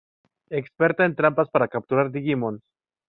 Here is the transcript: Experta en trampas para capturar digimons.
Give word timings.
Experta 0.49 1.05
en 1.09 1.13
trampas 1.19 1.51
para 1.53 1.67
capturar 1.75 2.11
digimons. 2.17 2.63